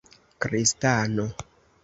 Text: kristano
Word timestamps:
kristano 0.41 1.25